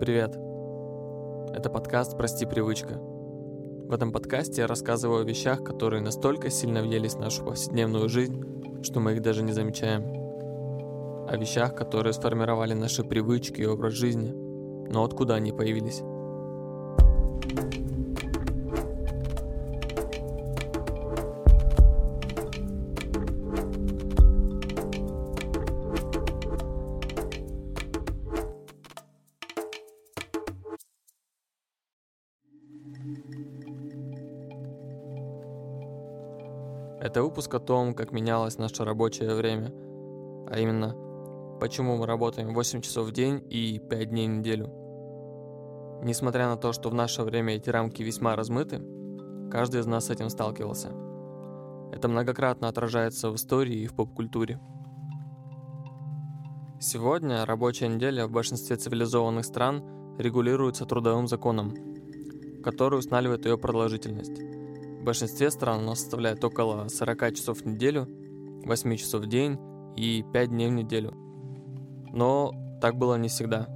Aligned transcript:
Привет. 0.00 0.34
Это 1.56 1.70
подкаст 1.70 2.16
«Прости, 2.16 2.46
привычка». 2.46 2.94
В 2.98 3.92
этом 3.92 4.10
подкасте 4.10 4.62
я 4.62 4.66
рассказываю 4.66 5.20
о 5.20 5.24
вещах, 5.24 5.62
которые 5.62 6.02
настолько 6.02 6.50
сильно 6.50 6.82
въелись 6.82 7.14
в 7.14 7.20
нашу 7.20 7.44
повседневную 7.44 8.08
жизнь, 8.08 8.82
что 8.82 8.98
мы 8.98 9.12
их 9.12 9.22
даже 9.22 9.44
не 9.44 9.52
замечаем. 9.52 10.02
О 11.28 11.36
вещах, 11.36 11.76
которые 11.76 12.12
сформировали 12.12 12.74
наши 12.74 13.04
привычки 13.04 13.60
и 13.60 13.66
образ 13.66 13.92
жизни, 13.92 14.32
но 14.32 15.04
откуда 15.04 15.36
они 15.36 15.52
появились. 15.52 16.02
Это 37.04 37.22
выпуск 37.22 37.52
о 37.52 37.60
том, 37.60 37.92
как 37.92 38.12
менялось 38.12 38.56
наше 38.56 38.82
рабочее 38.82 39.34
время, 39.34 39.74
а 40.48 40.58
именно, 40.58 40.96
почему 41.60 41.98
мы 41.98 42.06
работаем 42.06 42.54
8 42.54 42.80
часов 42.80 43.08
в 43.08 43.12
день 43.12 43.46
и 43.50 43.78
5 43.78 44.08
дней 44.08 44.26
в 44.26 44.30
неделю. 44.30 44.72
Несмотря 46.02 46.48
на 46.48 46.56
то, 46.56 46.72
что 46.72 46.88
в 46.88 46.94
наше 46.94 47.22
время 47.22 47.56
эти 47.56 47.68
рамки 47.68 48.02
весьма 48.02 48.36
размыты, 48.36 48.80
каждый 49.50 49.82
из 49.82 49.86
нас 49.86 50.06
с 50.06 50.10
этим 50.10 50.30
сталкивался. 50.30 50.92
Это 51.92 52.08
многократно 52.08 52.68
отражается 52.68 53.30
в 53.30 53.34
истории 53.34 53.80
и 53.80 53.86
в 53.86 53.94
поп-культуре. 53.94 54.58
Сегодня 56.80 57.44
рабочая 57.44 57.88
неделя 57.88 58.26
в 58.26 58.30
большинстве 58.30 58.76
цивилизованных 58.76 59.44
стран 59.44 59.84
регулируется 60.16 60.86
трудовым 60.86 61.28
законом, 61.28 61.74
который 62.62 62.98
устанавливает 62.98 63.44
ее 63.44 63.58
продолжительность. 63.58 64.40
В 65.04 65.06
большинстве 65.06 65.50
стран 65.50 65.80
оно 65.80 65.96
составляет 65.96 66.42
около 66.44 66.88
40 66.88 67.34
часов 67.34 67.58
в 67.58 67.66
неделю, 67.66 68.08
8 68.64 68.96
часов 68.96 69.20
в 69.20 69.26
день 69.26 69.58
и 69.96 70.24
5 70.32 70.48
дней 70.48 70.68
в 70.68 70.72
неделю. 70.72 71.12
Но 72.10 72.52
так 72.80 72.96
было 72.96 73.16
не 73.16 73.28
всегда. 73.28 73.66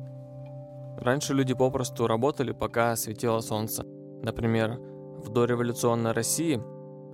Раньше 0.97 1.35
люди 1.35 1.53
попросту 1.53 2.07
работали, 2.07 2.53
пока 2.53 2.97
светило 2.97 3.41
солнце. 3.41 3.85
Например, 4.23 4.79
в 5.19 5.29
дореволюционной 5.29 6.13
России 6.13 6.63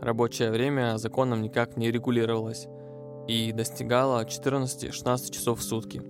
рабочее 0.01 0.53
время 0.53 0.97
законом 0.97 1.43
никак 1.43 1.77
не 1.77 1.91
регулировалось 1.91 2.69
и 3.27 3.51
достигало 3.51 4.25
14-16 4.25 5.33
часов 5.33 5.59
в 5.59 5.65
сутки. 5.65 6.01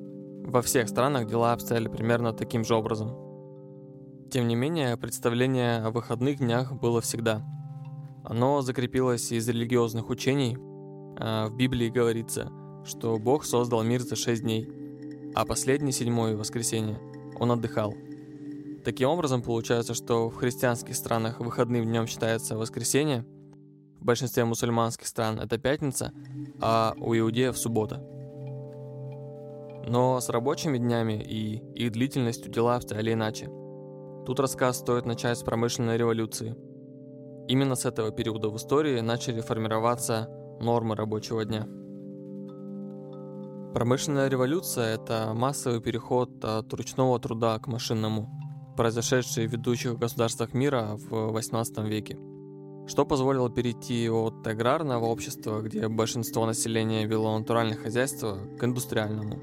Во 0.44 0.60
всех 0.60 0.90
странах 0.90 1.26
дела 1.26 1.54
обстояли 1.54 1.88
примерно 1.88 2.34
таким 2.34 2.64
же 2.64 2.74
образом. 2.74 3.16
Тем 4.30 4.46
не 4.46 4.56
менее, 4.56 4.98
представление 4.98 5.78
о 5.78 5.90
выходных 5.90 6.36
днях 6.36 6.74
было 6.74 7.00
всегда– 7.00 7.42
оно 8.24 8.62
закрепилось 8.62 9.30
из 9.32 9.46
религиозных 9.48 10.08
учений. 10.08 10.56
А 11.16 11.48
в 11.48 11.56
Библии 11.56 11.90
говорится, 11.90 12.50
что 12.84 13.18
Бог 13.18 13.44
создал 13.44 13.82
мир 13.82 14.00
за 14.00 14.16
шесть 14.16 14.42
дней, 14.42 14.68
а 15.34 15.44
последний, 15.44 15.92
седьмое 15.92 16.36
воскресенье, 16.36 16.98
он 17.38 17.52
отдыхал. 17.52 17.94
Таким 18.84 19.10
образом, 19.10 19.42
получается, 19.42 19.94
что 19.94 20.30
в 20.30 20.36
христианских 20.36 20.96
странах 20.96 21.40
выходным 21.40 21.84
днем 21.84 22.06
считается 22.06 22.56
воскресенье, 22.56 23.26
в 24.00 24.04
большинстве 24.04 24.44
мусульманских 24.44 25.06
стран 25.06 25.38
это 25.38 25.58
пятница, 25.58 26.12
а 26.60 26.94
у 26.98 27.14
иудеев 27.14 27.56
суббота. 27.56 28.02
Но 29.86 30.18
с 30.18 30.28
рабочими 30.30 30.78
днями 30.78 31.22
и 31.22 31.56
их 31.74 31.92
длительностью 31.92 32.50
дела 32.50 32.76
обстояли 32.76 33.12
иначе. 33.12 33.50
Тут 34.26 34.40
рассказ 34.40 34.78
стоит 34.78 35.04
начать 35.04 35.38
с 35.38 35.42
промышленной 35.42 35.98
революции– 35.98 36.56
Именно 37.46 37.74
с 37.74 37.84
этого 37.84 38.10
периода 38.10 38.48
в 38.48 38.56
истории 38.56 39.00
начали 39.00 39.42
формироваться 39.42 40.30
нормы 40.60 40.96
рабочего 40.96 41.44
дня. 41.44 41.66
Промышленная 43.74 44.28
революция– 44.28 44.94
это 44.96 45.32
массовый 45.34 45.82
переход 45.82 46.42
от 46.42 46.72
ручного 46.72 47.18
труда 47.18 47.58
к 47.58 47.66
машинному, 47.66 48.30
произошедший 48.78 49.46
в 49.46 49.52
ведущих 49.52 49.98
государствах 49.98 50.54
мира 50.54 50.96
в 50.96 51.32
18 51.32 51.78
веке, 51.80 52.16
что 52.86 53.04
позволило 53.04 53.50
перейти 53.50 54.08
от 54.08 54.46
аграрного 54.46 55.04
общества, 55.04 55.60
где 55.60 55.88
большинство 55.88 56.46
населения 56.46 57.04
вело 57.04 57.38
натуральное 57.38 57.76
хозяйство, 57.76 58.38
к 58.58 58.64
индустриальному. 58.64 59.38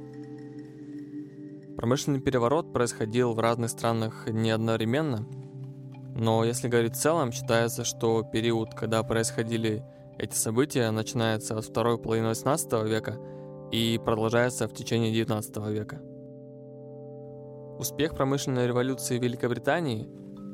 Промышленный 1.77 2.19
переворот 2.19 2.73
происходил 2.73 3.33
в 3.33 3.39
разных 3.39 3.69
странах 3.69 4.27
не 4.27 4.49
одновременно– 4.49 5.27
но 6.21 6.43
если 6.43 6.67
говорить 6.67 6.95
в 6.95 7.01
целом, 7.01 7.31
считается, 7.31 7.83
что 7.83 8.21
период, 8.21 8.75
когда 8.75 9.01
происходили 9.01 9.83
эти 10.19 10.35
события, 10.35 10.91
начинается 10.91 11.57
от 11.57 11.65
второй 11.65 11.97
половины 11.97 12.27
18 12.27 12.71
века 12.83 13.17
и 13.71 13.99
продолжается 14.05 14.67
в 14.67 14.73
течение 14.75 15.11
19 15.11 15.57
века. 15.69 15.99
Успех 17.79 18.15
промышленной 18.15 18.67
революции 18.67 19.17
в 19.17 19.23
Великобритании, 19.23 20.07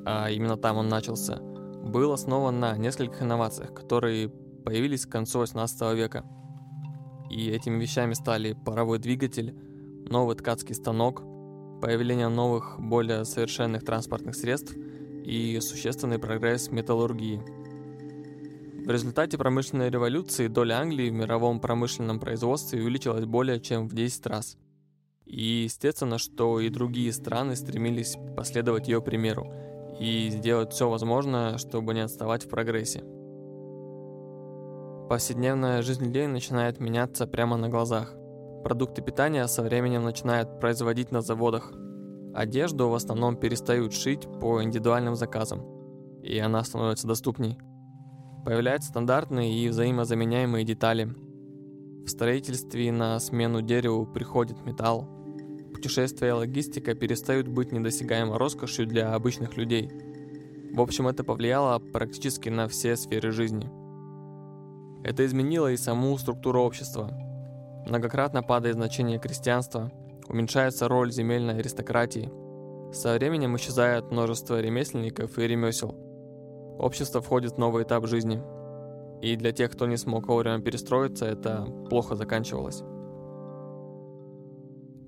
а 0.06 0.30
именно 0.30 0.56
там 0.56 0.78
он 0.78 0.88
начался, 0.88 1.36
был 1.42 2.14
основан 2.14 2.62
на 2.62 2.78
нескольких 2.78 3.22
инновациях, 3.22 3.74
которые 3.74 4.30
появились 4.30 5.06
к 5.06 5.12
концу 5.12 5.40
18 5.40 5.82
века. 5.98 6.24
И 7.30 7.50
этими 7.50 7.78
вещами 7.78 8.14
стали 8.14 8.54
паровой 8.54 9.00
двигатель, 9.00 9.54
новый 10.10 10.38
ткацкий 10.38 10.76
станок, 10.76 11.24
появление 11.82 12.30
новых, 12.30 12.78
более 12.80 13.26
совершенных 13.26 13.84
транспортных 13.84 14.34
средств– 14.34 14.74
и 15.28 15.60
существенный 15.60 16.20
прогресс 16.20 16.72
металлургии. 16.72 17.42
В 18.86 18.90
результате 18.90 19.38
промышленной 19.38 19.90
революции 19.90 20.48
доля 20.48 20.80
Англии 20.80 21.10
в 21.10 21.14
мировом 21.14 21.60
промышленном 21.60 22.22
производстве 22.22 22.82
увеличилась 22.82 23.26
более 23.26 23.60
чем 23.60 23.90
в 23.90 23.94
10 23.94 24.26
раз. 24.28 24.58
И 25.26 25.64
естественно, 25.66 26.18
что 26.18 26.62
и 26.62 26.70
другие 26.70 27.12
страны 27.12 27.58
стремились 27.58 28.16
последовать 28.38 28.88
ее 28.88 29.02
примеру 29.02 29.52
и 30.00 30.30
сделать 30.30 30.72
все 30.72 30.90
возможное, 30.90 31.58
чтобы 31.58 31.94
не 31.94 32.00
отставать 32.00 32.46
в 32.46 32.50
прогрессе. 32.50 33.04
Повседневная 35.10 35.82
жизнь 35.82 36.06
людей 36.06 36.28
начинает 36.28 36.80
меняться 36.80 37.28
прямо 37.28 37.58
на 37.58 37.68
глазах. 37.68 38.16
Продукты 38.64 39.02
питания 39.02 39.46
со 39.48 39.62
временем 39.62 40.04
начинают 40.04 40.62
производить 40.62 41.12
на 41.12 41.20
заводах– 41.22 41.74
Одежду 42.38 42.88
в 42.88 42.94
основном 42.94 43.36
перестают 43.36 43.94
шить 43.94 44.28
по 44.40 44.62
индивидуальным 44.62 45.16
заказам, 45.16 45.66
и 46.22 46.38
она 46.38 46.64
становится 46.64 47.08
доступней. 47.08 47.58
Появляются 48.46 48.90
стандартные 48.90 49.58
и 49.58 49.68
взаимозаменяемые 49.70 50.64
детали. 50.64 51.06
В 52.06 52.08
строительстве 52.08 52.92
на 52.92 53.20
смену 53.20 53.64
дереву 53.64 54.06
приходит 54.06 54.64
металл. 54.68 55.10
Путешествия 55.74 56.28
и 56.28 56.32
логистика 56.34 56.94
перестают 56.94 57.48
быть 57.48 57.72
недосягаемой 57.72 58.38
роскошью 58.38 58.86
для 58.86 59.16
обычных 59.16 59.58
людей. 59.58 59.90
В 60.74 60.80
общем, 60.80 61.08
это 61.08 61.24
повлияло 61.24 61.80
практически 61.80 62.50
на 62.50 62.68
все 62.68 62.98
сферы 62.98 63.32
жизни. 63.32 63.68
Это 65.04 65.26
изменило 65.26 65.72
и 65.72 65.76
саму 65.76 66.16
структуру 66.20 66.62
общества. 66.62 67.10
Многократно 67.88 68.44
падает 68.44 68.76
значение 68.76 69.18
крестьянства– 69.18 69.92
уменьшается 70.30 70.88
роль 70.88 71.12
земельной 71.12 71.60
аристократии. 71.60 72.32
Со 72.92 73.14
временем 73.16 73.56
исчезает 73.56 74.12
множество 74.12 74.60
ремесленников 74.60 75.38
и 75.38 75.48
ремесел. 75.48 75.96
Общество 76.80 77.22
входит 77.22 77.54
в 77.54 77.58
новый 77.58 77.84
этап 77.84 78.06
жизни. 78.08 78.42
И 79.22 79.36
для 79.36 79.52
тех, 79.52 79.72
кто 79.72 79.88
не 79.88 79.98
смог 79.98 80.28
вовремя 80.28 80.62
перестроиться, 80.62 81.26
это 81.26 81.66
плохо 81.90 82.16
заканчивалось. 82.16 82.84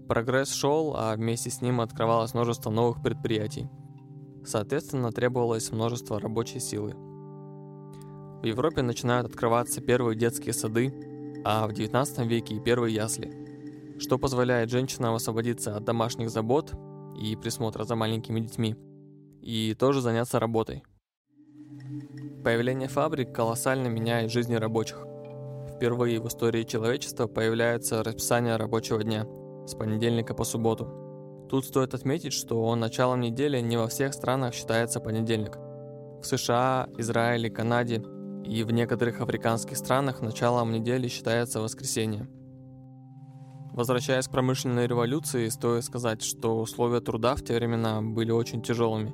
Прогресс 0.07 0.51
шел, 0.51 0.95
а 0.97 1.15
вместе 1.15 1.51
с 1.51 1.61
ним 1.61 1.81
открывалось 1.81 2.33
множество 2.33 2.71
новых 2.71 3.01
предприятий. 3.03 3.69
Соответственно, 4.43 5.11
требовалось 5.11 5.71
множество 5.71 6.19
рабочей 6.19 6.59
силы. 6.59 6.95
В 8.41 8.45
Европе 8.45 8.81
начинают 8.81 9.27
открываться 9.27 9.81
первые 9.81 10.17
детские 10.17 10.53
сады, 10.53 10.93
а 11.45 11.67
в 11.67 11.73
19 11.73 12.25
веке 12.25 12.55
и 12.55 12.59
первые 12.59 12.95
ясли– 12.95 13.31
что 13.99 14.17
позволяет 14.17 14.69
женщинам 14.69 15.13
освободиться 15.13 15.75
от 15.75 15.83
домашних 15.83 16.29
забот 16.29 16.73
и 17.19 17.35
присмотра 17.35 17.83
за 17.83 17.95
маленькими 17.95 18.39
детьми, 18.39 18.75
и 19.41 19.75
тоже 19.77 20.01
заняться 20.01 20.39
работой. 20.39 20.83
Появление 22.43 22.87
фабрик 22.87 23.33
колоссально 23.33 23.87
меняет 23.87 24.31
жизни 24.31 24.55
рабочих. 24.55 25.05
Впервые 25.75 26.21
в 26.21 26.27
истории 26.27 26.63
человечества 26.63 27.27
появляется 27.27 28.03
расписание 28.03 28.55
рабочего 28.55 29.03
дня 29.03 29.25
с 29.65 29.75
понедельника 29.75 30.33
по 30.33 30.45
субботу. 30.45 31.47
Тут 31.49 31.65
стоит 31.65 31.93
отметить, 31.93 32.33
что 32.33 32.73
началом 32.75 33.21
недели 33.21 33.59
не 33.59 33.75
во 33.75 33.87
всех 33.87 34.13
странах 34.13 34.53
считается 34.53 34.99
понедельник. 34.99 35.57
В 35.57 36.23
США, 36.23 36.87
Израиле, 36.97 37.49
Канаде 37.49 38.03
и 38.45 38.63
в 38.63 38.71
некоторых 38.71 39.19
африканских 39.21 39.77
странах 39.77 40.21
началом 40.21 40.71
недели 40.71 41.07
считается 41.07 41.59
воскресенье– 41.59 42.29
Возвращаясь 43.79 44.27
к 44.27 44.31
промышленной 44.31 44.87
революции, 44.87 45.47
стоит 45.47 45.85
сказать, 45.85 46.21
что 46.21 46.59
условия 46.59 46.99
труда 46.99 47.35
в 47.35 47.41
те 47.41 47.55
времена 47.55 48.01
были 48.01 48.29
очень 48.29 48.61
тяжелыми. 48.61 49.13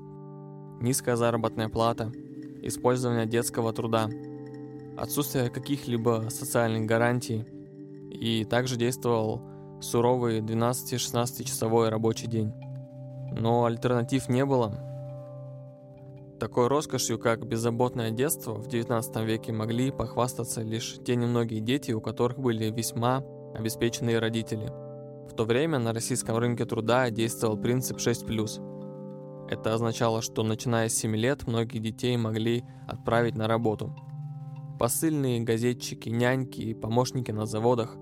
Низкая 0.81 1.15
заработная 1.17 1.69
плата, 1.69 2.11
использование 2.63 3.27
детского 3.27 3.73
труда, 3.73 4.09
отсутствие 4.97 5.51
каких-либо 5.51 6.29
социальных 6.31 6.87
гарантий 6.87 7.45
и 8.09 8.43
также 8.43 8.75
действовал 8.75 9.43
суровый 9.81 10.39
12-16 10.39 11.43
часовой 11.43 11.89
рабочий 11.89 12.25
день. 12.25 12.51
Но 13.33 13.65
альтернатив 13.65 14.29
не 14.29 14.45
было. 14.45 14.79
Такой 16.39 16.69
роскошью, 16.69 17.19
как 17.19 17.45
беззаботное 17.45 18.09
детство, 18.09 18.55
в 18.55 18.67
19 18.67 19.15
веке 19.27 19.51
могли 19.51 19.91
похвастаться 19.91 20.63
лишь 20.63 20.95
те 21.05 21.15
немногие 21.15 21.61
дети, 21.61 21.91
у 21.91 22.01
которых 22.01 22.39
были 22.39 22.71
весьма 22.71 23.23
обеспеченные 23.57 24.19
родители. 24.19 24.67
В 25.29 25.33
то 25.35 25.45
время 25.45 25.79
на 25.79 25.93
российском 25.93 26.37
рынке 26.37 26.65
труда 26.65 27.09
действовал 27.09 27.57
принцип 27.57 27.97
6+. 27.97 29.49
Это 29.49 29.73
означало, 29.73 30.21
что 30.21 30.43
начиная 30.43 30.89
с 30.89 30.95
7 30.95 31.15
лет 31.15 31.47
многие 31.47 31.79
детей 31.79 32.17
могли 32.17 32.63
отправить 32.87 33.35
на 33.35 33.47
работу. 33.47 33.95
Посыльные, 34.79 35.41
газетчики, 35.41 36.09
няньки, 36.09 36.73
помощники 36.73 37.31
на 37.31 37.45
заводах. 37.45 37.95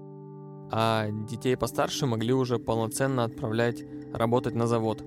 А 0.72 1.08
детей 1.30 1.56
постарше 1.56 2.06
могли 2.06 2.34
уже 2.34 2.58
полноценно 2.60 3.26
отправлять 3.26 3.84
работать 4.14 4.56
на 4.56 4.68
завод. 4.68 5.04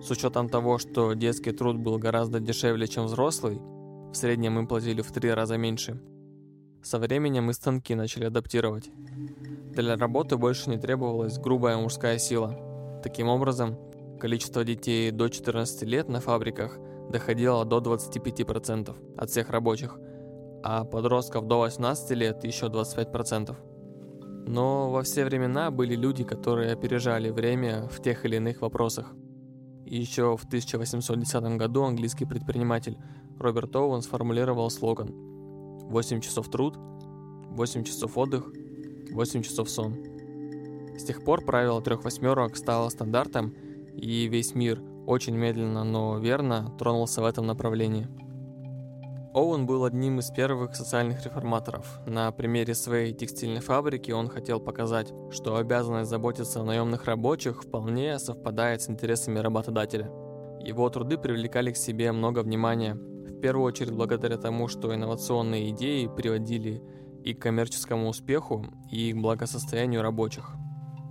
С 0.00 0.10
учетом 0.10 0.48
того, 0.48 0.78
что 0.78 1.14
детский 1.14 1.52
труд 1.52 1.76
был 1.76 1.98
гораздо 1.98 2.38
дешевле, 2.38 2.86
чем 2.86 3.06
взрослый, 3.06 3.60
в 4.12 4.14
среднем 4.14 4.58
им 4.58 4.66
платили 4.66 5.02
в 5.02 5.10
три 5.10 5.30
раза 5.30 5.56
меньше. 5.56 6.00
Со 6.82 6.98
временем 6.98 7.50
и 7.50 7.52
станки 7.52 7.94
начали 7.94 8.24
адаптировать. 8.26 8.90
Для 9.76 9.94
работы 9.98 10.38
больше 10.38 10.70
не 10.70 10.78
требовалась 10.78 11.38
грубая 11.38 11.76
мужская 11.76 12.16
сила. 12.16 12.58
Таким 13.02 13.28
образом, 13.28 13.76
количество 14.18 14.64
детей 14.64 15.10
до 15.10 15.28
14 15.28 15.82
лет 15.82 16.08
на 16.08 16.20
фабриках 16.20 16.78
доходило 17.10 17.62
до 17.66 17.80
25% 17.80 18.96
от 19.18 19.30
всех 19.30 19.50
рабочих, 19.50 19.98
а 20.62 20.84
подростков 20.84 21.46
до 21.46 21.58
18 21.58 22.10
лет 22.12 22.42
еще 22.44 22.68
25%. 22.68 23.54
Но 24.48 24.90
во 24.90 25.02
все 25.02 25.26
времена 25.26 25.70
были 25.70 25.94
люди, 25.94 26.24
которые 26.24 26.72
опережали 26.72 27.28
время 27.28 27.86
в 27.88 28.00
тех 28.00 28.24
или 28.24 28.36
иных 28.36 28.62
вопросах. 28.62 29.12
Еще 29.84 30.38
в 30.38 30.44
1810 30.46 31.58
году 31.58 31.82
английский 31.82 32.24
предприниматель 32.24 32.96
Роберт 33.38 33.76
Оуэн 33.76 34.00
сформулировал 34.00 34.70
слоган 34.70 35.10
«8 35.90 36.22
часов 36.22 36.48
труд, 36.50 36.78
8 36.78 37.84
часов 37.84 38.16
отдых, 38.16 38.50
8 39.10 39.42
часов 39.42 39.70
сон. 39.70 39.96
С 40.96 41.04
тех 41.04 41.24
пор 41.24 41.44
правило 41.44 41.82
трех 41.82 42.04
восьмерок 42.04 42.56
стало 42.56 42.88
стандартом, 42.88 43.54
и 43.94 44.26
весь 44.26 44.54
мир 44.54 44.80
очень 45.06 45.36
медленно, 45.36 45.84
но 45.84 46.18
верно 46.18 46.74
тронулся 46.78 47.22
в 47.22 47.24
этом 47.24 47.46
направлении. 47.46 48.08
Оуэн 49.34 49.66
был 49.66 49.84
одним 49.84 50.18
из 50.18 50.30
первых 50.30 50.74
социальных 50.74 51.22
реформаторов. 51.26 52.00
На 52.06 52.32
примере 52.32 52.74
своей 52.74 53.12
текстильной 53.12 53.60
фабрики 53.60 54.10
он 54.10 54.28
хотел 54.28 54.60
показать, 54.60 55.12
что 55.30 55.56
обязанность 55.56 56.08
заботиться 56.08 56.60
о 56.60 56.64
наемных 56.64 57.04
рабочих 57.04 57.62
вполне 57.62 58.18
совпадает 58.18 58.80
с 58.80 58.88
интересами 58.88 59.38
работодателя. 59.38 60.10
Его 60.60 60.88
труды 60.88 61.18
привлекали 61.18 61.70
к 61.70 61.76
себе 61.76 62.12
много 62.12 62.40
внимания, 62.40 62.94
в 62.94 63.38
первую 63.40 63.66
очередь 63.66 63.92
благодаря 63.92 64.38
тому, 64.38 64.68
что 64.68 64.94
инновационные 64.94 65.68
идеи 65.68 66.06
приводили 66.06 66.82
и 67.26 67.34
к 67.34 67.42
коммерческому 67.42 68.08
успеху, 68.08 68.64
и 68.88 69.12
к 69.12 69.16
благосостоянию 69.16 70.00
рабочих. 70.00 70.52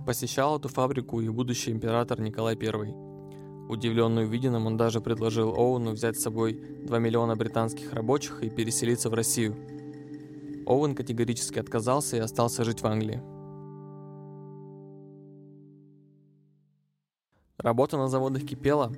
Посещал 0.06 0.58
эту 0.58 0.68
фабрику 0.68 1.20
и 1.20 1.28
будущий 1.28 1.70
император 1.70 2.20
Николай 2.22 2.56
I. 2.56 2.94
Удивленный 3.68 4.24
увиденным, 4.24 4.66
он 4.66 4.78
даже 4.78 5.02
предложил 5.02 5.50
Оуэну 5.50 5.90
взять 5.90 6.18
с 6.18 6.22
собой 6.22 6.58
2 6.86 6.98
миллиона 7.00 7.36
британских 7.36 7.92
рабочих 7.92 8.42
и 8.42 8.48
переселиться 8.48 9.10
в 9.10 9.14
Россию. 9.14 9.56
Оуэн 10.64 10.94
категорически 10.94 11.58
отказался 11.58 12.16
и 12.16 12.20
остался 12.20 12.64
жить 12.64 12.80
в 12.80 12.86
Англии. 12.86 13.22
Работа 17.58 17.98
на 17.98 18.08
заводах 18.08 18.44
кипела, 18.46 18.90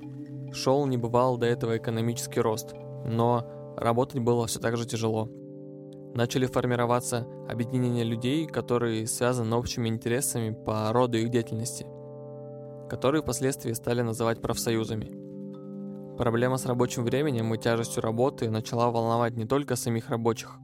шел 0.53 0.85
не 0.85 0.95
бывал 0.95 1.37
до 1.37 1.47
этого 1.47 1.75
экономический 1.75 2.39
рост, 2.39 2.73
но 3.05 3.45
работать 3.75 4.21
было 4.21 4.47
все 4.47 4.59
так 4.59 4.77
же 4.77 4.85
тяжело– 4.85 5.29
начали 6.13 6.45
формироваться 6.45 7.27
объединения 7.47 8.03
людей, 8.03 8.47
которые 8.47 9.07
связаны 9.07 9.55
общими 9.55 9.87
интересами 9.87 10.51
по 10.51 10.91
роду 10.91 11.17
их 11.17 11.29
деятельности, 11.29 11.85
которые 12.89 13.21
впоследствии 13.21 13.73
стали 13.73 14.01
называть 14.01 14.41
профсоюзами. 14.41 15.11
Проблема 16.17 16.57
с 16.57 16.65
рабочим 16.65 17.05
временем 17.05 17.53
и 17.53 17.57
тяжестью 17.57 18.03
работы 18.03 18.49
начала 18.49 18.91
волновать 18.91 19.37
не 19.37 19.45
только 19.45 19.75
самих 19.75 20.09
рабочих. 20.09 20.57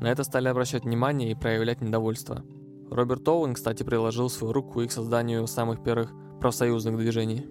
На 0.00 0.10
это 0.10 0.24
стали 0.24 0.48
обращать 0.48 0.84
внимание 0.84 1.30
и 1.30 1.34
проявлять 1.34 1.82
недовольство. 1.82 2.42
Роберт 2.90 3.28
Оуэн, 3.28 3.54
кстати, 3.54 3.82
приложил 3.82 4.30
свою 4.30 4.54
руку 4.54 4.80
и 4.80 4.88
к 4.88 4.92
созданию 4.92 5.46
самых 5.46 5.82
первых 5.84 6.12
профсоюзных 6.40 6.96
движений. 6.96 7.46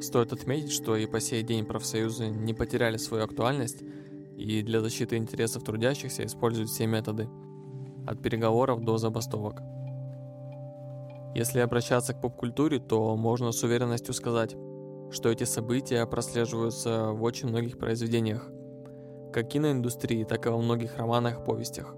Стоит 0.00 0.32
отметить, 0.32 0.70
что 0.70 0.96
и 0.96 1.06
по 1.06 1.18
сей 1.18 1.42
день 1.42 1.64
профсоюзы 1.64 2.28
не 2.28 2.54
потеряли 2.54 2.96
свою 2.96 3.24
актуальность 3.24 3.82
и 4.36 4.62
для 4.62 4.80
защиты 4.80 5.16
интересов 5.16 5.64
трудящихся 5.64 6.24
используют 6.24 6.70
все 6.70 6.86
методы, 6.86 7.28
от 8.06 8.22
переговоров 8.22 8.82
до 8.84 8.98
забастовок. 8.98 9.62
Если 11.34 11.58
обращаться 11.58 12.14
к 12.14 12.20
поп-культуре, 12.20 12.78
то 12.78 13.16
можно 13.16 13.50
с 13.50 13.62
уверенностью 13.62 14.14
сказать, 14.14 14.56
что 15.10 15.30
эти 15.30 15.44
события 15.44 16.06
прослеживаются 16.06 17.10
в 17.12 17.22
очень 17.22 17.48
многих 17.48 17.78
произведениях, 17.78 18.48
как 19.32 19.48
киноиндустрии, 19.48 20.24
так 20.24 20.46
и 20.46 20.48
во 20.48 20.58
многих 20.58 20.96
романах 20.96 21.44
повестях. 21.44 21.94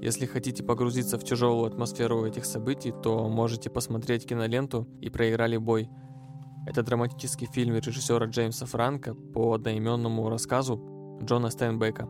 Если 0.00 0.26
хотите 0.26 0.64
погрузиться 0.64 1.18
в 1.18 1.24
тяжелую 1.24 1.66
атмосферу 1.66 2.24
этих 2.24 2.44
событий, 2.44 2.92
то 3.02 3.28
можете 3.28 3.70
посмотреть 3.70 4.26
киноленту 4.26 4.88
«И 5.00 5.10
проиграли 5.10 5.56
бой». 5.56 5.88
Это 6.66 6.82
драматический 6.82 7.46
фильм 7.46 7.76
режиссера 7.76 8.26
Джеймса 8.26 8.66
Франка 8.66 9.14
по 9.14 9.54
одноименному 9.54 10.28
рассказу 10.28 10.92
Джона 11.24 11.50
Стайнбека. 11.50 12.08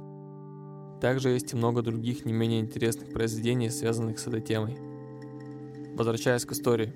Также 1.01 1.31
есть 1.31 1.53
много 1.53 1.83
других 1.83 2.25
не 2.25 2.33
менее 2.33 2.61
интересных 2.61 3.13
произведений, 3.13 3.69
связанных 3.69 4.19
с 4.19 4.27
этой 4.27 4.41
темой. 4.41 4.79
Возвращаясь 5.95 6.47
к 6.47 6.53
истории. 6.53 6.95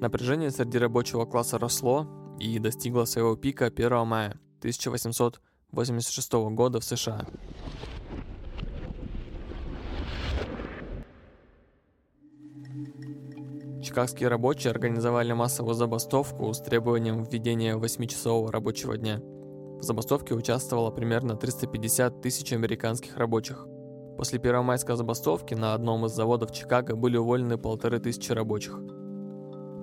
Напряжение 0.00 0.50
среди 0.50 0.76
рабочего 0.78 1.24
класса 1.24 1.58
росло 1.58 2.06
и 2.38 2.58
достигло 2.58 3.06
своего 3.06 3.36
пика 3.36 3.66
1 3.66 4.06
мая 4.06 4.38
1886 4.58 6.32
года 6.32 6.80
в 6.80 6.84
США. 6.84 7.24
Чикагские 13.82 14.28
рабочие 14.28 14.72
организовали 14.72 15.32
массовую 15.32 15.74
забастовку 15.74 16.52
с 16.52 16.60
требованием 16.60 17.22
введения 17.22 17.76
8-часового 17.76 18.50
рабочего 18.50 18.98
дня– 18.98 19.22
в 19.84 19.86
забастовке 19.86 20.34
участвовало 20.34 20.90
примерно 20.90 21.36
350 21.36 22.22
тысяч 22.22 22.54
американских 22.54 23.18
рабочих. 23.18 23.66
После 24.16 24.38
первомайской 24.38 24.96
забастовки 24.96 25.52
на 25.52 25.74
одном 25.74 26.06
из 26.06 26.12
заводов 26.12 26.52
Чикаго 26.52 26.96
были 26.96 27.18
уволены 27.18 27.58
полторы 27.58 27.98
тысячи 27.98 28.32
рабочих. 28.32 28.80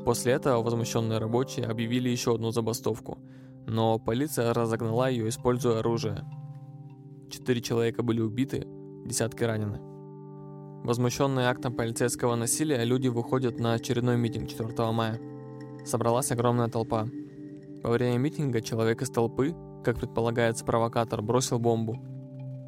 После 0.03 0.33
этого 0.33 0.63
возмущенные 0.63 1.19
рабочие 1.19 1.67
объявили 1.67 2.09
еще 2.09 2.33
одну 2.33 2.49
забастовку, 2.49 3.19
но 3.67 3.99
полиция 3.99 4.51
разогнала 4.55 5.07
ее, 5.07 5.29
используя 5.29 5.79
оружие. 5.79 6.25
Четыре 7.29 7.61
человека 7.61 8.01
были 8.01 8.21
убиты, 8.21 8.65
десятки 9.05 9.43
ранены. 9.43 9.79
Возмущенные 10.83 11.45
актом 11.45 11.75
полицейского 11.75 12.33
насилия, 12.33 12.83
люди 12.85 13.07
выходят 13.07 13.59
на 13.59 13.73
очередной 13.73 14.17
митинг 14.17 14.49
4 14.49 14.91
мая. 14.91 15.21
Собралась 15.85 16.31
огромная 16.31 16.69
толпа. 16.69 17.05
Во 17.83 17.91
время 17.91 18.17
митинга 18.17 18.61
человек 18.61 19.03
из 19.03 19.11
толпы, 19.11 19.55
как 19.83 19.97
предполагается 19.97 20.65
провокатор, 20.65 21.21
бросил 21.21 21.59
бомбу, 21.59 21.97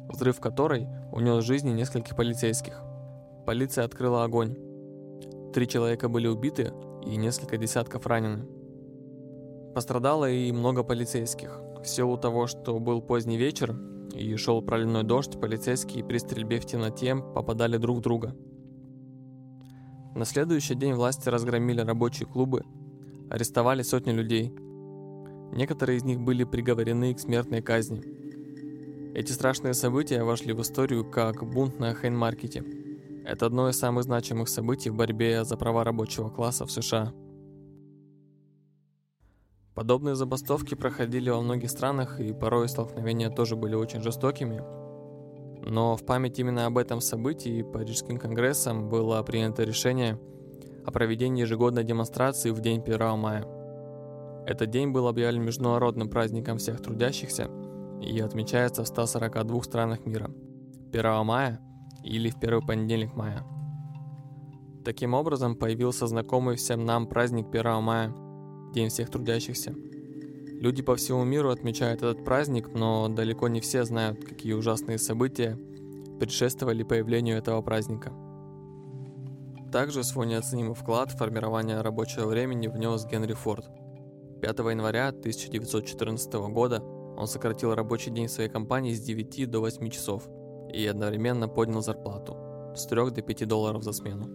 взрыв 0.08 0.40
которой 0.40 0.86
унес 1.12 1.44
жизни 1.44 1.70
нескольких 1.70 2.16
полицейских. 2.16 2.82
Полиция 3.46 3.84
открыла 3.84 4.24
огонь. 4.24 4.56
Три 5.52 5.68
человека 5.68 6.08
были 6.08 6.26
убиты 6.26 6.72
и 7.04 7.16
несколько 7.16 7.56
десятков 7.56 8.06
ранены. 8.06 8.46
Пострадало 9.74 10.30
и 10.30 10.50
много 10.52 10.82
полицейских. 10.82 11.60
В 11.82 11.86
силу 11.86 12.16
того, 12.16 12.46
что 12.46 12.78
был 12.78 13.02
поздний 13.02 13.36
вечер 13.36 13.76
и 14.14 14.34
шел 14.36 14.62
проливной 14.62 15.02
дождь, 15.02 15.38
полицейские 15.40 16.04
при 16.04 16.18
стрельбе 16.18 16.60
в 16.60 16.66
темноте 16.66 17.16
попадали 17.16 17.76
друг 17.76 17.98
в 17.98 18.00
друга. 18.00 18.34
На 20.14 20.24
следующий 20.24 20.74
день 20.74 20.94
власти 20.94 21.28
разгромили 21.28 21.80
рабочие 21.80 22.26
клубы, 22.26 22.62
арестовали 23.30 23.82
сотни 23.82 24.12
людей– 24.12 24.54
Некоторые 25.52 25.98
из 25.98 26.04
них 26.04 26.20
были 26.20 26.44
приговорены 26.44 27.14
к 27.14 27.20
смертной 27.20 27.62
казни. 27.62 28.02
Эти 29.14 29.32
страшные 29.32 29.74
события 29.74 30.24
вошли 30.24 30.52
в 30.52 30.60
историю 30.60 31.08
как 31.08 31.44
бунт 31.48 31.78
на 31.78 31.94
Хейнмаркете. 31.94 32.64
Это 33.24 33.46
одно 33.46 33.68
из 33.68 33.78
самых 33.78 34.04
значимых 34.04 34.48
событий 34.48 34.90
в 34.90 34.96
борьбе 34.96 35.44
за 35.44 35.56
права 35.56 35.84
рабочего 35.84 36.28
класса 36.28 36.66
в 36.66 36.70
США. 36.70 37.12
Подобные 39.74 40.14
забастовки 40.14 40.74
проходили 40.74 41.30
во 41.30 41.40
многих 41.40 41.70
странах, 41.70 42.20
и 42.20 42.32
порой 42.32 42.68
столкновения 42.68 43.30
тоже 43.30 43.56
были 43.56 43.74
очень 43.74 44.02
жестокими. 44.02 44.62
Но 45.68 45.96
в 45.96 46.04
память 46.04 46.38
именно 46.38 46.66
об 46.66 46.78
этом 46.78 47.00
событии 47.00 47.62
Парижским 47.62 48.18
конгрессом 48.18 48.88
было 48.88 49.22
принято 49.22 49.64
решение 49.64 50.20
о 50.84 50.90
проведении 50.92 51.42
ежегодной 51.42 51.82
демонстрации 51.82 52.50
в 52.50 52.60
день 52.60 52.82
1 52.82 53.18
мая. 53.18 53.53
Этот 54.46 54.70
день 54.70 54.90
был 54.90 55.08
объявлен 55.08 55.42
международным 55.42 56.08
праздником 56.08 56.58
всех 56.58 56.80
трудящихся 56.80 57.48
и 58.00 58.20
отмечается 58.20 58.84
в 58.84 58.88
142 58.88 59.62
странах 59.62 60.04
мира. 60.06 60.30
1 60.92 61.26
мая 61.26 61.60
или 62.02 62.28
в 62.30 62.38
первый 62.38 62.64
понедельник 62.64 63.14
мая. 63.14 63.44
Таким 64.84 65.14
образом 65.14 65.56
появился 65.56 66.06
знакомый 66.06 66.56
всем 66.56 66.84
нам 66.84 67.06
праздник 67.06 67.46
1 67.52 67.82
мая– 67.82 68.14
День 68.74 68.88
всех 68.88 69.08
трудящихся. 69.08 69.72
Люди 70.60 70.82
по 70.82 70.96
всему 70.96 71.22
миру 71.22 71.50
отмечают 71.50 72.02
этот 72.02 72.24
праздник, 72.24 72.70
но 72.74 73.06
далеко 73.08 73.46
не 73.46 73.60
все 73.60 73.84
знают, 73.84 74.24
какие 74.24 74.52
ужасные 74.52 74.98
события 74.98 75.56
предшествовали 76.18 76.82
появлению 76.82 77.38
этого 77.38 77.62
праздника. 77.62 78.12
Также 79.70 80.02
свой 80.02 80.26
неоценимый 80.26 80.74
вклад 80.74 81.12
в 81.12 81.18
формирование 81.18 81.80
рабочего 81.82 82.26
времени 82.26 82.66
внес 82.66 83.06
Генри 83.06 83.34
Форд. 83.34 83.70
5 84.44 84.58
января 84.58 85.08
1914 85.08 86.34
года 86.50 86.82
он 87.16 87.26
сократил 87.26 87.74
рабочий 87.74 88.10
день 88.10 88.28
своей 88.28 88.50
компании 88.50 88.92
с 88.92 89.00
9 89.00 89.50
до 89.50 89.60
8 89.60 89.88
часов 89.88 90.28
и 90.70 90.86
одновременно 90.86 91.48
поднял 91.48 91.80
зарплату 91.80 92.36
с 92.76 92.84
3 92.84 93.10
до 93.10 93.22
5 93.22 93.48
долларов 93.48 93.82
за 93.82 93.92
смену. 93.92 94.26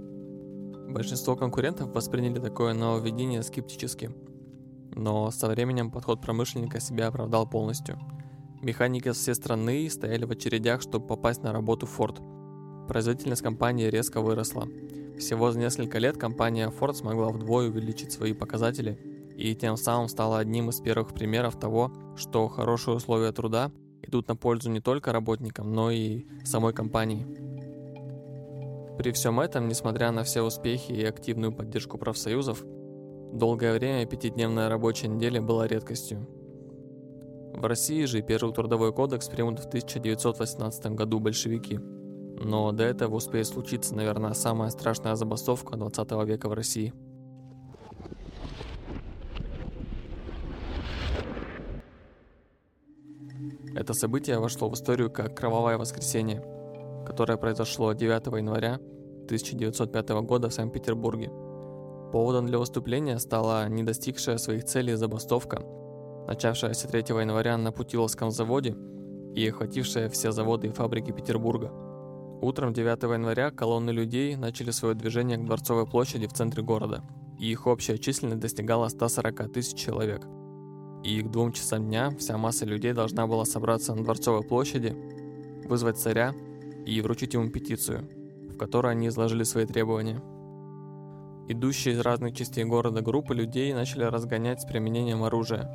Большинство 0.91 1.35
конкурентов 1.35 1.93
восприняли 1.93 2.39
такое 2.39 2.73
нововведение 2.73 3.43
скептически– 3.43 4.09
но 4.95 5.29
со 5.29 5.47
временем 5.47 5.91
подход 5.91 6.19
промышленника 6.19 6.79
себя 6.79 7.07
оправдал 7.07 7.47
полностью. 7.47 7.99
Механики 8.63 9.09
со 9.09 9.13
всей 9.13 9.35
страны 9.35 9.87
стояли 9.89 10.25
в 10.25 10.31
очередях, 10.31 10.81
чтобы 10.81 11.05
попасть 11.05 11.43
на 11.43 11.53
работу 11.53 11.85
в 11.85 11.99
Ford. 11.99 12.87
Производительность 12.87 13.43
компании 13.43 13.85
резко 13.85 14.19
выросла. 14.19 14.67
Всего 15.19 15.51
за 15.51 15.59
несколько 15.59 15.99
лет 15.99 16.17
компания 16.17 16.69
Ford 16.69 16.93
смогла 16.93 17.29
вдвое 17.29 17.69
увеличить 17.69 18.11
свои 18.11 18.33
показатели 18.33 19.08
и 19.39 19.55
тем 19.55 19.77
самым 19.77 20.09
стала 20.09 20.39
одним 20.39 20.69
из 20.69 20.79
первых 20.81 21.13
примеров 21.13 21.59
того, 21.59 21.91
что 22.15 22.47
хорошие 22.47 22.95
условия 22.95 23.31
труда 23.31 23.71
идут 24.01 24.27
на 24.27 24.35
пользу 24.35 24.69
не 24.69 24.81
только 24.81 25.11
работникам, 25.13 25.71
но 25.71 25.91
и 25.91 26.25
самой 26.43 26.73
компании. 26.73 27.25
При 28.97 29.11
всем 29.11 29.39
этом, 29.39 29.67
несмотря 29.67 30.11
на 30.11 30.23
все 30.23 30.41
успехи 30.41 30.91
и 30.91 31.05
активную 31.05 31.53
поддержку 31.53 31.97
профсоюзов, 31.97 32.65
Долгое 33.31 33.73
время 33.73 34.07
пятидневная 34.07 34.69
рабочая 34.69 35.07
неделя 35.07 35.39
была 35.39 35.67
редкостью. 35.67 36.27
В 37.53 37.63
России 37.63 38.05
же 38.05 38.23
первый 38.23 38.51
трудовой 38.53 38.91
кодекс 38.91 39.29
примут 39.29 39.59
в 39.59 39.67
1918 39.67 40.87
году 40.93 41.19
большевики. 41.19 41.79
Но 42.41 42.71
до 42.71 42.85
этого 42.85 43.15
успеет 43.15 43.45
случиться, 43.45 43.93
наверное, 43.95 44.33
самая 44.33 44.71
страшная 44.71 45.13
забастовка 45.13 45.77
20 45.77 46.11
века 46.25 46.49
в 46.49 46.53
России. 46.53 46.91
Это 53.75 53.93
событие 53.93 54.39
вошло 54.39 54.69
в 54.69 54.73
историю 54.73 55.11
как 55.11 55.37
«Кровавое 55.37 55.77
воскресенье», 55.77 56.43
которое 57.05 57.37
произошло 57.37 57.93
9 57.93 58.37
января 58.37 58.75
1905 59.25 60.09
года 60.23 60.49
в 60.49 60.53
Санкт-Петербурге– 60.53 61.31
Поводом 62.11 62.47
для 62.47 62.57
выступления 62.57 63.19
стала 63.19 63.69
не 63.69 63.83
достигшая 63.83 64.37
своих 64.37 64.63
целей 64.63 64.95
забастовка, 64.95 65.61
начавшаяся 66.27 66.87
3 66.87 67.01
января 67.19 67.55
на 67.57 67.71
Путиловском 67.71 68.31
заводе 68.31 68.75
и 69.35 69.47
охватившая 69.47 70.09
все 70.09 70.31
заводы 70.31 70.67
и 70.67 70.71
фабрики 70.71 71.11
Петербурга. 71.11 71.71
Утром 72.41 72.73
9 72.73 73.03
января 73.03 73.51
колонны 73.51 73.91
людей 73.91 74.35
начали 74.37 74.71
свое 74.71 74.95
движение 74.95 75.37
к 75.37 75.45
Дворцовой 75.45 75.85
площади 75.85 76.25
в 76.25 76.33
центре 76.33 76.63
города, 76.63 77.03
и 77.39 77.51
их 77.51 77.67
общая 77.67 77.99
численность 77.99 78.41
достигала 78.41 78.87
140 78.87 79.53
тысяч 79.53 79.77
человек. 79.77 80.25
И 81.03 81.21
к 81.21 81.29
двум 81.29 81.53
часам 81.53 81.85
дня 81.85 82.11
вся 82.17 82.37
масса 82.37 82.65
людей 82.65 82.93
должна 82.93 83.27
была 83.27 83.45
собраться 83.45 83.95
на 83.95 84.03
Дворцовой 84.03 84.43
площади, 84.43 84.95
вызвать 85.65 85.97
царя 85.97 86.33
и 86.85 87.01
вручить 87.01 87.33
ему 87.33 87.49
петицию, 87.49 88.07
в 88.49 88.57
которой 88.57 88.91
они 88.91 89.07
изложили 89.07 89.43
свои 89.43 89.65
требования– 89.65 90.21
Идущие 91.51 91.95
из 91.95 92.01
разных 92.01 92.35
частей 92.35 92.63
города 92.63 93.01
группы 93.01 93.33
людей 93.33 93.73
начали 93.73 94.03
разгонять 94.03 94.61
с 94.61 94.65
применением 94.65 95.23
оружия. 95.23 95.67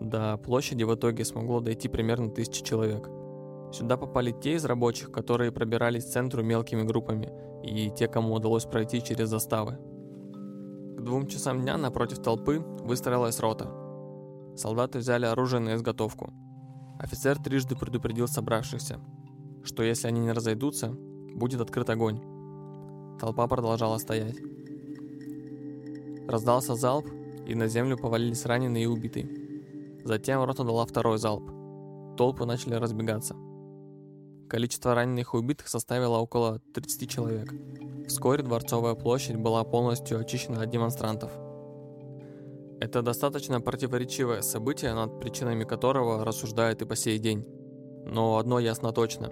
До 0.00 0.36
площади 0.38 0.82
в 0.82 0.92
итоге 0.92 1.24
смогло 1.24 1.60
дойти 1.60 1.86
примерно 1.86 2.30
тысячи 2.30 2.64
человек. 2.64 3.08
Сюда 3.72 3.96
попали 3.96 4.32
те 4.32 4.54
из 4.54 4.64
рабочих, 4.64 5.12
которые 5.12 5.52
пробирались 5.52 6.04
к 6.04 6.08
центру 6.08 6.42
мелкими 6.42 6.82
группами, 6.82 7.30
и 7.62 7.92
те, 7.96 8.08
кому 8.08 8.34
удалось 8.34 8.64
пройти 8.64 9.00
через 9.00 9.28
заставы. 9.28 9.78
К 10.96 11.00
двум 11.00 11.28
часам 11.28 11.60
дня 11.60 11.76
напротив 11.78 12.18
толпы 12.18 12.58
выстроилась 12.58 13.38
рота. 13.38 13.70
Солдаты 14.58 14.98
взяли 14.98 15.24
оружие 15.24 15.60
на 15.60 15.76
изготовку. 15.76 16.32
Офицер 16.98 17.38
трижды 17.38 17.76
предупредил 17.76 18.26
собравшихся, 18.26 18.98
что 19.62 19.84
если 19.84 20.08
они 20.08 20.20
не 20.20 20.32
разойдутся, 20.32 20.88
будет 20.90 21.60
открыт 21.60 21.88
огонь. 21.90 22.20
Толпа 23.20 23.46
продолжала 23.46 23.98
стоять. 23.98 24.36
Раздался 26.26 26.74
залп, 26.74 27.06
и 27.46 27.54
на 27.54 27.68
землю 27.68 27.96
повалились 27.96 28.46
раненые 28.46 28.84
и 28.84 28.86
убитые. 28.88 29.30
Затем 30.04 30.42
рота 30.42 30.64
дала 30.64 30.84
второй 30.86 31.18
залп. 31.18 31.48
Толпы 32.16 32.44
начали 32.44 32.74
разбегаться. 32.74 33.36
Количество 34.48 34.92
раненых 34.92 35.34
и 35.34 35.36
убитых 35.36 35.68
составило 35.68 36.18
около 36.18 36.58
30 36.74 37.08
человек. 37.08 37.54
Вскоре 38.08 38.42
Дворцовая 38.42 38.94
площадь 38.96 39.36
была 39.36 39.62
полностью 39.62 40.18
очищена 40.18 40.62
от 40.62 40.70
демонстрантов. 40.70 41.30
Это 42.80 43.02
достаточно 43.02 43.60
противоречивое 43.60 44.42
событие, 44.42 44.94
над 44.94 45.20
причинами 45.20 45.64
которого 45.64 46.24
рассуждают 46.24 46.82
и 46.82 46.86
по 46.86 46.96
сей 46.96 47.18
день. 47.18 47.44
Но 48.06 48.38
одно 48.38 48.58
ясно 48.58 48.92
точно. 48.92 49.30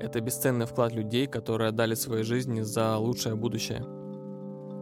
Это 0.00 0.20
бесценный 0.20 0.66
вклад 0.66 0.92
людей, 0.92 1.26
которые 1.26 1.68
отдали 1.68 1.94
свои 1.94 2.22
жизни 2.22 2.62
за 2.62 2.96
лучшее 2.96 3.34
будущее– 3.34 3.84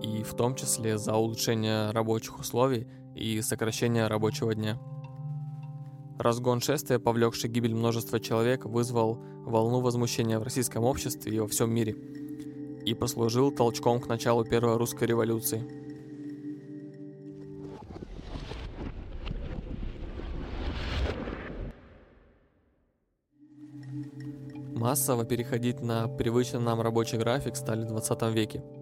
и 0.03 0.23
в 0.23 0.35
том 0.35 0.55
числе 0.55 0.99
за 0.99 1.15
улучшение 1.15 1.91
рабочих 1.91 2.39
условий 2.39 2.87
и 3.15 3.41
сокращение 3.41 4.09
рабочего 4.09 4.55
дня. 4.55 4.79
Разгон 6.19 6.61
шествия, 6.61 6.99
повлекший 6.99 7.51
гибель 7.51 7.75
множества 7.75 8.21
человек, 8.21 8.65
вызвал 8.65 9.23
волну 9.45 9.81
возмущения 9.81 10.39
в 10.39 10.43
российском 10.43 10.85
обществе 10.85 11.35
и 11.35 11.39
во 11.39 11.47
всем 11.47 11.73
мире 11.73 11.97
и 12.85 12.95
послужил 12.95 13.53
толчком 13.53 14.01
к 14.01 14.09
началу 14.09 14.45
Первой 14.45 14.77
русской 14.77 15.05
революции. 15.05 15.65
Массово 24.83 25.25
переходить 25.25 25.81
на 25.81 26.09
привычный 26.09 26.61
нам 26.61 26.81
рабочий 26.81 27.17
график 27.17 27.57
стали 27.57 27.85
в 27.85 27.89
20 27.89 28.23
веке– 28.35 28.63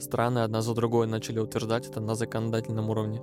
Страны 0.00 0.38
одна 0.38 0.62
за 0.62 0.74
другой 0.74 1.08
начали 1.08 1.40
утверждать 1.40 1.88
это 1.88 2.00
на 2.00 2.14
законодательном 2.14 2.88
уровне. 2.88 3.20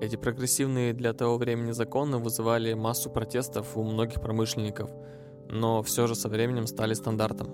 Эти 0.00 0.14
прогрессивные 0.14 0.92
для 0.92 1.12
того 1.12 1.38
времени 1.38 1.72
законы 1.72 2.18
вызывали 2.18 2.74
массу 2.74 3.10
протестов 3.10 3.76
у 3.76 3.82
многих 3.82 4.20
промышленников, 4.20 4.90
но 5.50 5.82
все 5.82 6.06
же 6.06 6.14
со 6.14 6.28
временем 6.28 6.66
стали 6.68 6.94
стандартом. 6.94 7.48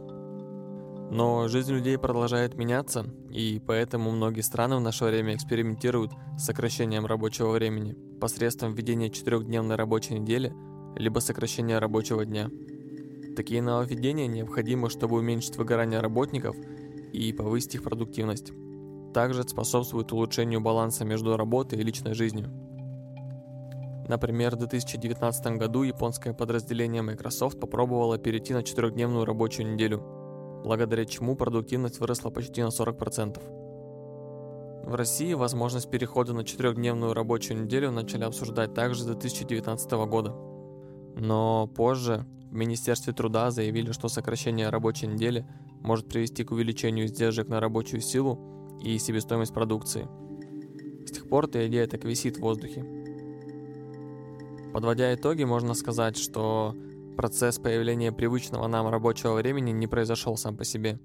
Но 1.10 1.48
жизнь 1.48 1.72
людей 1.72 1.96
продолжает 1.98 2.54
меняться, 2.54 3.06
и 3.30 3.60
поэтому 3.66 4.10
многие 4.10 4.42
страны 4.42 4.76
в 4.76 4.80
наше 4.80 5.06
время 5.06 5.34
экспериментируют 5.34 6.12
с 6.38 6.44
сокращением 6.44 7.06
рабочего 7.06 7.50
времени 7.50 7.96
посредством 8.20 8.74
введения 8.74 9.08
четырехдневной 9.08 9.76
рабочей 9.76 10.18
недели 10.18 10.52
либо 10.96 11.20
сокращения 11.20 11.78
рабочего 11.78 12.26
дня. 12.26 12.50
Такие 13.40 13.62
нововведения 13.62 14.26
необходимы, 14.26 14.90
чтобы 14.90 15.16
уменьшить 15.16 15.56
выгорание 15.56 16.00
работников– 16.00 16.56
и 17.12 17.32
повысить 17.32 17.74
их 17.76 17.82
продуктивность. 17.82 18.52
Также 19.12 19.42
способствует 19.42 20.12
улучшению 20.12 20.60
баланса 20.60 21.04
между 21.04 21.36
работой 21.36 21.80
и 21.80 21.82
личной 21.82 22.14
жизнью. 22.14 22.50
Например, 24.08 24.54
в 24.56 24.58
2019 24.58 25.58
году 25.58 25.82
японское 25.82 26.32
подразделение 26.32 27.02
Microsoft 27.02 27.60
попробовало 27.60 28.18
перейти 28.18 28.54
на 28.54 28.62
четырехдневную 28.62 29.24
рабочую 29.24 29.72
неделю, 29.72 30.02
благодаря 30.64 31.04
чему 31.04 31.36
продуктивность 31.36 32.00
выросла 32.00 32.30
почти 32.30 32.62
на 32.62 32.68
40%. 32.68 33.40
В 34.84 34.94
России 34.94 35.34
возможность 35.34 35.90
перехода 35.90 36.32
на 36.32 36.44
четырехдневную 36.44 37.14
рабочую 37.14 37.62
неделю 37.62 37.92
начали 37.92 38.24
обсуждать 38.24 38.74
также 38.74 39.02
с 39.02 39.06
2019 39.06 39.92
года. 40.08 40.34
Но 41.16 41.68
позже 41.68 42.26
в 42.50 42.54
Министерстве 42.54 43.12
труда 43.12 43.52
заявили, 43.52 43.92
что 43.92 44.08
сокращение 44.08 44.70
рабочей 44.70 45.06
недели 45.06 45.46
может 45.82 46.08
привести 46.08 46.42
к 46.42 46.50
увеличению 46.50 47.06
издержек 47.06 47.48
на 47.48 47.60
рабочую 47.60 48.00
силу 48.00 48.78
и 48.82 48.98
себестоимость 48.98 49.54
продукции. 49.54 50.08
С 51.06 51.12
тех 51.12 51.28
пор 51.28 51.44
эта 51.44 51.68
идея 51.68 51.86
так 51.86 52.04
висит 52.04 52.38
в 52.38 52.40
воздухе. 52.40 52.84
Подводя 54.72 55.14
итоги, 55.14 55.44
можно 55.44 55.74
сказать, 55.74 56.16
что 56.16 56.74
процесс 57.16 57.58
появления 57.58 58.10
привычного 58.10 58.66
нам 58.66 58.88
рабочего 58.88 59.34
времени 59.34 59.70
не 59.70 59.86
произошел 59.86 60.36
сам 60.36 60.56
по 60.56 60.64
себе. 60.64 60.98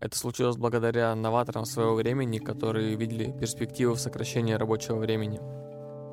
Это 0.00 0.18
случилось 0.18 0.56
благодаря 0.56 1.14
новаторам 1.14 1.64
своего 1.64 1.94
времени, 1.94 2.38
которые 2.38 2.94
видели 2.94 3.34
перспективы 3.38 3.94
в 3.94 4.00
сокращении 4.00 4.52
рабочего 4.52 4.96
времени, 4.96 5.40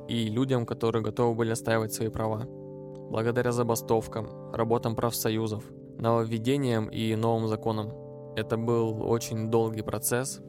и 0.08 0.30
людям, 0.30 0.66
которые 0.66 1.04
готовы 1.04 1.36
были 1.36 1.52
отстаивать 1.52 1.94
свои 1.94 2.10
права. 2.10 2.48
Благодаря 3.10 3.52
забастовкам, 3.52 4.52
работам 4.52 4.96
профсоюзов, 4.96 5.64
нововведениям 5.98 6.88
и 6.88 7.16
новым 7.16 7.48
законам. 7.48 7.92
Это 8.36 8.58
был 8.58 9.02
очень 9.10 9.50
долгий 9.50 9.82
процесс, 9.82 10.42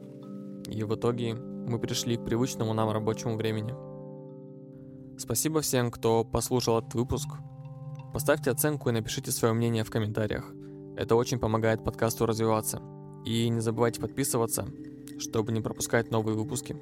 и 0.67 0.83
в 0.83 0.95
итоге 0.95 1.35
мы 1.35 1.79
пришли 1.79 2.17
к 2.17 2.25
привычному 2.25 2.73
нам 2.73 2.89
рабочему 2.89 3.35
времени. 3.35 3.73
Спасибо 5.17 5.61
всем, 5.61 5.91
кто 5.91 6.23
послушал 6.23 6.79
этот 6.79 6.93
выпуск. 6.93 7.27
Поставьте 8.13 8.51
оценку 8.51 8.89
и 8.89 8.93
напишите 8.93 9.31
свое 9.31 9.53
мнение 9.53 9.83
в 9.83 9.89
комментариях. 9.89 10.51
Это 10.95 11.15
очень 11.15 11.39
помогает 11.39 11.83
подкасту 11.83 12.25
развиваться. 12.25 12.81
И 13.25 13.49
не 13.49 13.59
забывайте 13.59 14.01
подписываться, 14.01 14.67
чтобы 15.19 15.51
не 15.51 15.61
пропускать 15.61 16.11
новые 16.11 16.35
выпуски. 16.35 16.75